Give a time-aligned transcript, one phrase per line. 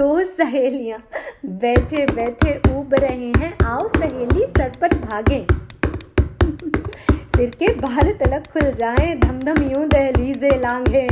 [0.00, 0.98] दो सहेलियाँ
[1.62, 5.46] बैठे बैठे उब रहे हैं। आओ सहेली, सर पर भागे।
[7.36, 11.06] सिर के बाल तलक खुल जाए, धमधम धम यूँ दहलीजे लांघे।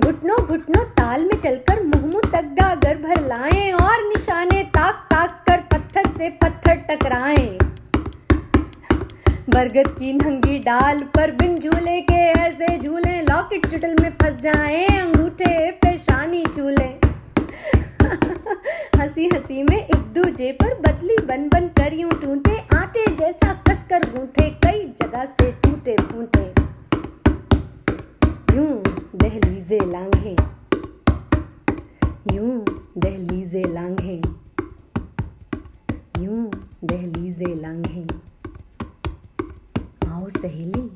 [0.00, 5.42] घुटनों घुटनों ताल में चलकर मुँह मुँह तक गागर भर लाएँ और निशाने ताक ताक
[5.48, 7.58] कर पत्थर से पत्थर टकराए।
[9.50, 14.86] बरगद की नंगी डाल पर बिन झूले के ऐसे झूले, लॉकेट चुटल में फंस जाए,
[14.86, 16.79] अंगूठे पेशानी चूले
[19.20, 24.04] हँसी हँसी में एक दूजे पर बदली बन बन कर यूँ टूटे आटे जैसा कसकर
[24.10, 26.44] गूंथे, कई जगह से टूटे फूटे।
[28.56, 28.82] यूँ
[29.14, 30.34] दहलीजे लांघे,
[32.34, 32.64] यूँ
[32.96, 34.16] दहलीजे लांघे,
[36.24, 36.50] यूँ
[36.84, 38.06] दहलीजे लांघे।
[40.08, 40.88] आओ सहेली,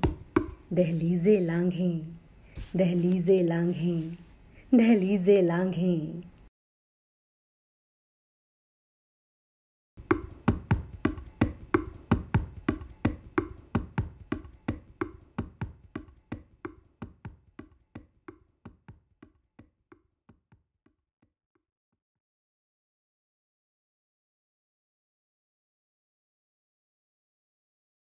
[0.73, 1.99] दहलीजे लांघें
[2.77, 4.17] दहलीजे लांघें
[4.73, 6.34] दहलीजे लांघें।